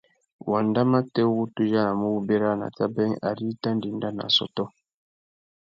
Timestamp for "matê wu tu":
0.91-1.63